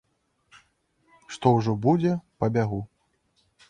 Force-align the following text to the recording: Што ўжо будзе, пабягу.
Што 1.37 1.47
ўжо 1.59 1.79
будзе, 1.87 2.19
пабягу. 2.43 2.85